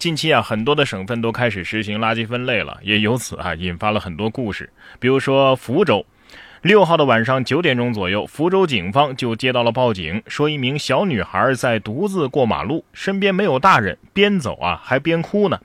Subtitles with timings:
[0.00, 4.70] 近期啊，很多的省份都开始实行垃圾分类了，也由此啊引发了很多故事。
[4.98, 6.06] 比如说福州，
[6.62, 15.60] 六号的晚上九点钟左右，福州警方就接到了报警，说一名小女孩在独自过马路，身边没有大人，边走啊还边哭呢。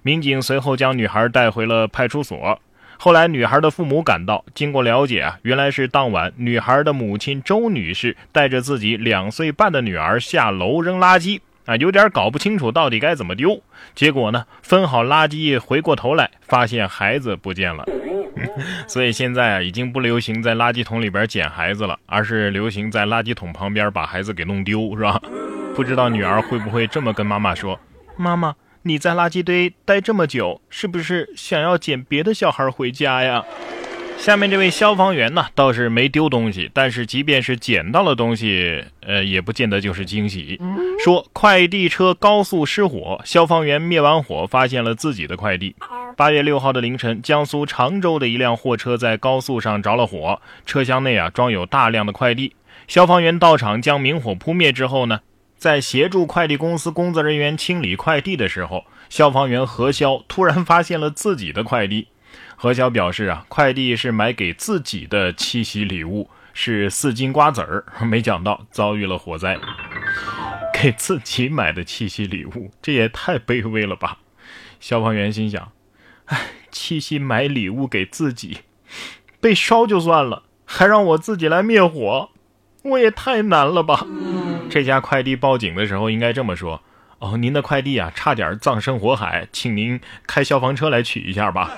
[0.00, 2.58] 民警随后将女孩带回了派出所。
[2.96, 11.40] 后来，女孩的父母赶到，经过了解啊，原来是当晚女孩的母亲周女士带着自己两岁半的女儿下楼扔垃圾。
[11.66, 13.62] 啊，有点搞不清楚到底该怎么丢。
[13.94, 17.84] 结果呢，分好垃圾，回过头来发现孩子不见了。
[18.86, 25.20] 所以现在啊，已经不流行在垃圾桶里边捡孩子了，而是流行在垃圾桶旁边把孩子给弄丢，是吧？
[25.74, 27.80] 不知道女儿会不会这么跟妈妈说
[28.16, 33.44] ：“妈妈，你在垃圾堆待这么久，是不是想要捡别的小孩回家呀？”
[34.16, 40.58] 下面这位消防员呢，倒是没丢东西，但是即便是捡到了东西，呃，也不见得就是惊喜。
[41.04, 45.76] 说快递车高速失火，消防员灭完火，发现了自己的快递。
[46.16, 52.54] 八月六号的凌晨，江苏常州的一辆货车在高速上着了火，车厢内啊装有大量的快递。
[52.88, 55.20] 消防员到场将明火扑灭之后呢，
[55.58, 62.08] 在协助快递公司工作人员清理快递的时候，消防员何潇突然发现了自己的快递。
[62.56, 69.58] 何潇表示啊，快递是买给自己的七夕礼物，是四斤瓜子儿， 没想到遭遇了火灾。
[70.72, 74.18] 给自己买的七夕礼物，这也太卑微了吧！
[74.80, 75.72] 消防员心想：
[76.26, 76.38] 哎，
[76.70, 78.58] 七夕买礼物给自己，
[79.40, 82.30] 被烧就算了，还让我自己来灭火，
[82.82, 84.06] 我也太难了吧！
[84.68, 86.82] 这家快递报警的时候应该这么说：
[87.18, 91.70] 哦，您的快递啊，差点葬身火海，请您开消防车来取一下吧。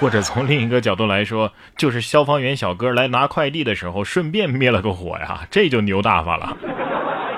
[0.00, 6.56] 或者从另一个角度来说，就是消防员小哥来拿快递的时候，顺便灭了个火呀，这就牛大发了。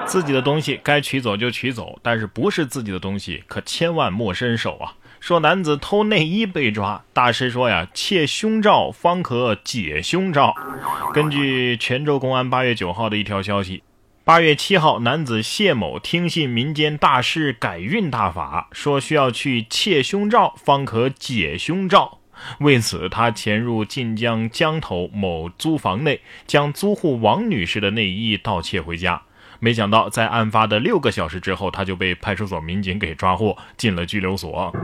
[0.07, 4.95] 自己的东西该取走就取走，但是不是自己的东西，可千万莫伸手啊！
[5.19, 10.55] 说男子偷内衣被抓，大师说呀，窃胸罩方可解胸罩。
[11.13, 13.83] 根据泉州公安八月九号的一条消息，
[14.25, 22.21] 八月七号，男子谢某听信民间大师改运大法，说需要去窃胸罩方可解胸罩。
[22.61, 29.23] 为此，他潜入晋江江头某租房内，将租户王女士的内衣盗窃回家。
[29.61, 34.75] 没想到，在案发的六个小时之后，他就被派出所民警给抓获，进了拘留所。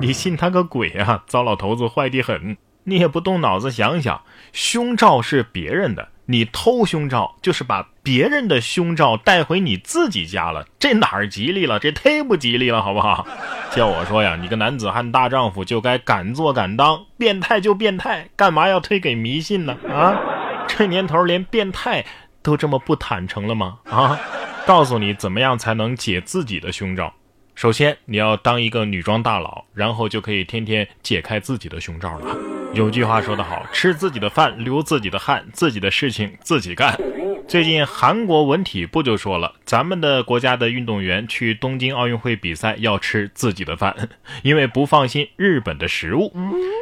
[0.00, 1.22] 你信他个鬼啊！
[1.26, 4.22] 糟老头子坏的很，你也不动脑子想想，
[4.52, 6.08] 胸罩是别人的。
[6.30, 11.80] 你偷胸罩，就是把别人的胸罩带回你自己家了，这哪儿吉利了？
[11.80, 13.26] 这忒不吉利了，好不好？
[13.72, 19.76] 叫我说呀，你个男子汉大丈夫就该敢做敢当，变态就变态，干嘛要推给迷信呢？
[19.92, 20.16] 啊，
[20.68, 22.06] 这年头连变态
[22.42, 23.78] 都这么不坦诚了吗？
[23.90, 24.16] 啊，
[24.64, 27.12] 告诉你怎么样才能解自己的胸罩。
[27.56, 32.36] 首先，你要当一个女装大佬，然后就可以天天解开自己的胸罩了。
[32.72, 36.96] 有句话说得好，吃自己的饭，流自己的汗，自己的事情自己干。
[37.48, 44.08] 最近韩国文体部就说了，咱们的国家的运动员去东京奥运会比赛要吃自己的饭，
[44.44, 46.32] 因为不放心日本的食物。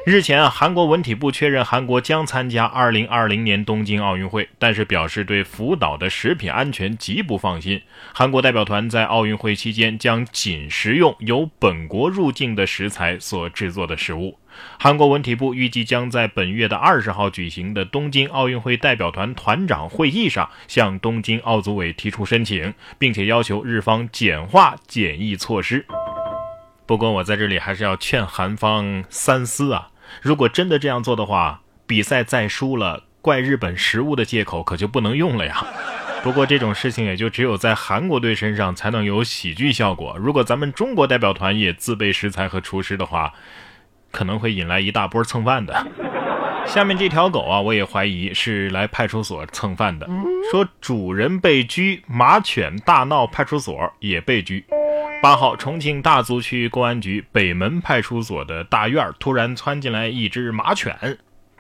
[0.05, 7.81] 日前啊，韩国文体部确认韩国将参加2020年东京奥运会，但是表示对福岛的食品安全极不放心。
[8.13, 14.39] 韩国代表团在奥运会期间将仅食用由本国入境的食材所制作的食物。
[14.79, 25.85] 韩国文体部预计将在本月的二十号举行的东京奥运会代表团团长会议上向东京奥组委提出申请，并且要求日方简化检疫措施。
[26.87, 29.91] 不过，我在这里还是要劝韩方三思啊！
[30.23, 35.67] 如果真的这样做的话，比赛再输了，怪日本食物的借口可就不能用了呀。
[36.25, 40.17] 不过，这种事情也就只有在韩国队身上才能有喜剧效果。
[40.19, 43.35] 如果咱们中国代表团也自备食材和厨师的话，
[44.11, 45.87] 可能会引来一大波蹭饭的。
[46.67, 50.07] 下面这条狗啊，我也怀疑是来派出所蹭饭的。
[50.51, 54.65] 说主人被拘，马犬大闹派出所也被拘。
[55.23, 60.95] 八号，重庆大足区公安局北门派出所的大院突然窜进来一只马犬。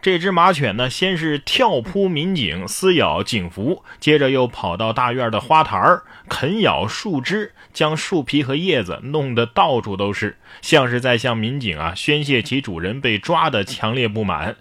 [0.00, 14.54] 这只马犬呢，先是跳扑民警，撕咬警服，接着又跑到大院的花坛儿啃咬树枝，将树皮和叶子弄得到处都是，像是在向民警啊宣泄其主人被抓的强烈不满。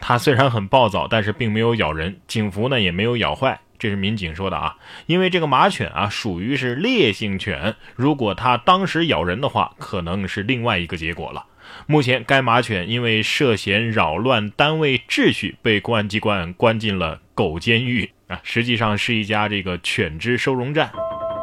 [0.00, 3.60] 它虽然很暴躁，但是并没有咬人，警服呢也没有咬坏。
[3.78, 4.76] 这是民警说的啊，
[5.06, 11.46] 因为这个马犬啊属于是烈性犬，如果它当时咬人的话，可能是另外一个结果了。
[11.86, 20.90] 目前，该马犬因为涉嫌扰乱单位秩序，被公安机关关进了狗监狱啊，实际上是一家这个犬只收容站。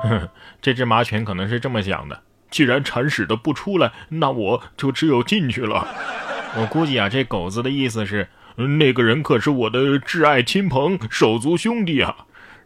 [0.61, 5.87] 这只马犬可能是这么想的：既然铲屎的不出来，那我就只有进去了。
[6.57, 12.15] 我估计啊，这狗子的意思是，那个人可是我的挚爱亲朋、手足兄弟啊。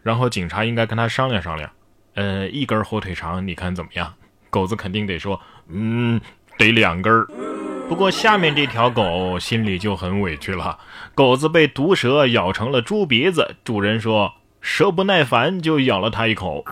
[0.03, 1.71] 然后警察应该跟他商量商量，
[2.15, 4.13] 呃，一根火腿肠，你看怎么样？
[4.49, 6.19] 狗子肯定得说，嗯，
[6.57, 7.25] 得两根儿。
[7.87, 10.79] 不过下面这条狗心里就很委屈了，
[11.13, 16.65] 狗子被毒蛇咬成了猪鼻子，主人说蛇不耐烦就咬了它一口。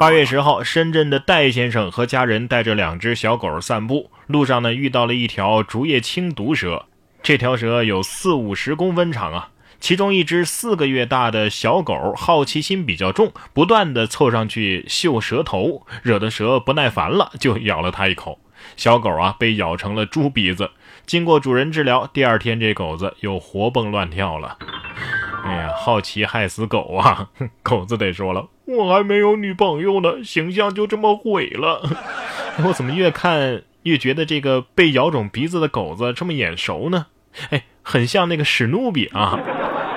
[0.00, 6.86] 八月十号，深圳的戴先生和家人带着两只小狗散步，路上呢遇到了一条竹叶青毒蛇，
[7.22, 9.50] 这条蛇有四五十公分长啊。
[9.78, 18.38] 其中一只四个月大的小狗好奇心比较重，不断的凑上去嗅蛇头，惹得蛇不耐烦了，就咬了它一口。
[18.76, 20.70] 小狗啊被咬成了猪鼻子。
[21.04, 24.56] 经过主人治疗，第二天这狗子又活蹦乱跳了。
[25.44, 27.28] 哎呀，好奇害死狗啊！
[27.64, 31.82] 狗子得说了，我还没有女朋友呢，形象就这么毁了。
[32.64, 37.06] 我怎么越看越觉得这个被咬肿鼻子的狗子这么眼熟呢？
[37.50, 39.40] 哎，很像那个史努比啊。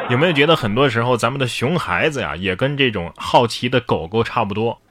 [0.09, 4.81] 有没有觉得很多时候咱们的熊孩子呀，也跟这种好奇的狗狗差不多？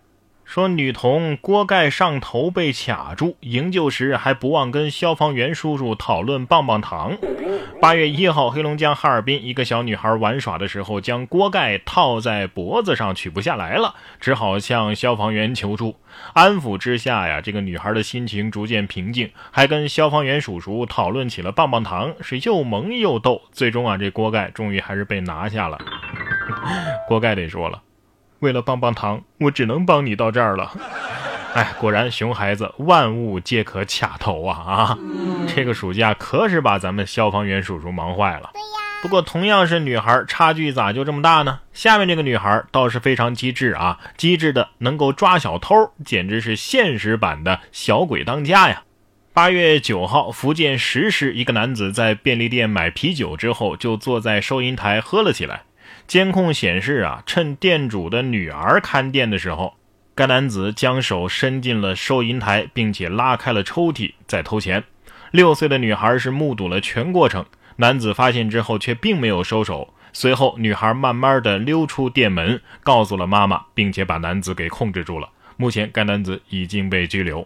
[0.45, 7.17] 说女童锅盖上头被卡住，营救时还不忘跟消防员叔叔讨论棒棒糖。
[7.81, 15.97] 八月一号，黑龙江哈尔滨一个小女孩玩耍的时候，将锅盖套在脖子上取不下来了，只好向消防员求助。
[16.35, 23.43] 安抚之下呀，这个女孩的心情逐渐平静，还跟消防员叔叔讨论起了棒棒糖，是又萌又逗。
[23.51, 25.79] 最终啊，这锅盖终于还是被拿下了。
[27.09, 27.83] 锅盖得说了。
[28.45, 30.71] 为了棒棒糖，我只能帮你到这儿了。
[31.55, 34.99] 哎，果然熊孩子万物皆可卡头啊啊！
[35.55, 38.51] 这个暑假可是把咱们消防员叔叔忙坏了。
[38.53, 38.67] 对呀。
[39.01, 41.61] 不过同样是女孩，差距咋就这么大呢？
[41.73, 48.83] 下面这个女孩倒是非常机智啊，机智的能够抓小偷，简直是现实版的小鬼当家呀。
[49.33, 55.63] 八月九号，福建石狮一个男子在便利店买啤酒之后，就坐在收银台喝了起来。
[56.07, 59.75] 监控显示啊，趁店主的女儿看店的时候，
[60.15, 64.85] 该男子将手伸进了收银台，并且拉开了抽屉，在偷钱。
[65.31, 67.45] 六岁的女孩是目睹了全过程。
[67.77, 69.93] 男子发现之后却并没有收手。
[70.13, 75.29] 随后，女孩慢慢的溜出店门，告诉了妈妈，并且把男子给控制住了。
[75.57, 77.45] 目前，该男子已经被拘留。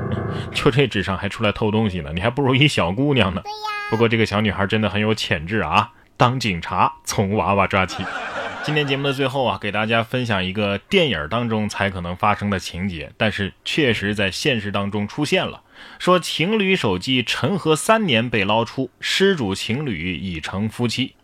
[0.52, 2.10] 就这智商还出来偷东西呢？
[2.12, 3.42] 你还不如一小姑娘呢。
[3.88, 5.90] 不过这个小女孩真的很有潜质啊。
[6.22, 8.04] 当警察从娃娃抓起。
[8.62, 15.62] 今天节目的最后啊，给大家分享一个电影当中才可能发生的情节，但是确实在现实当中出现了。
[15.98, 21.16] 说情侣手机沉河三年被捞出，失主情侣已成夫妻。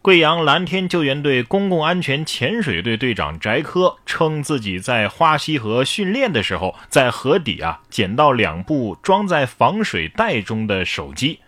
[0.00, 11.40] 贵阳蓝天救援队公共安全潜水队队长翟科称，自己在花溪河训练的时候，在河底啊捡到两部装在防水袋中的手机。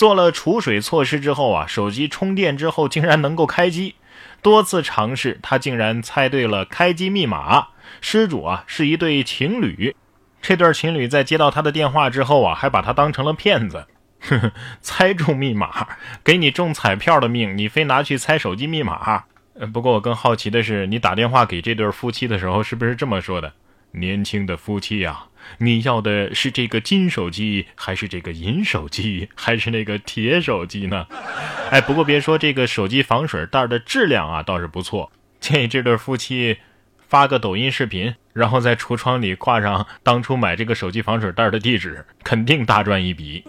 [0.00, 3.96] 做了储水措施之后啊，手机充电之后竟然能够开机。
[4.40, 7.66] 多次尝试，他竟然猜对了开机密码。
[8.00, 9.94] 失主啊是一对情侣，
[10.40, 13.86] 这对情侣在接到他的电话之后啊，还把他当成了骗子。
[14.20, 15.86] 呵呵，猜中密码，
[16.24, 19.24] 给你中彩票的命，你非拿去猜手机密码。
[19.70, 23.52] 不过我更好奇的是，你打电话给这对夫妻的时候，是不是这么说的？
[23.90, 25.24] 年轻的夫妻呀。
[25.58, 31.06] 你要的是这个金手机，还是这个银手机，还是那个铁手机呢？
[31.70, 35.12] 哎，不过别说这个手机防水袋的质量啊，倒是不错。
[35.40, 36.58] 建议这对夫妻
[37.08, 43.44] 发个抖音视频，然后在橱窗里挂上当初买这个手机防水袋的地址，肯定大赚一笔。